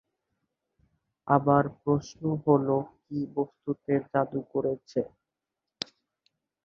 [1.27, 2.69] আবার প্রশ্ন হলঃ
[3.03, 5.01] কি বস্তুতে জাদু করেছে?